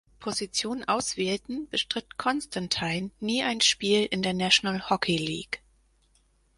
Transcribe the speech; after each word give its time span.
Position 0.19 0.83
auswählten, 0.85 1.67
bestritt 1.69 2.17
Constantine 2.17 3.11
nie 3.19 3.43
ein 3.43 3.61
Spiel 3.61 4.03
in 4.03 4.23
der 4.23 4.33
National 4.33 4.89
Hockey 4.89 5.17
League. 5.17 5.61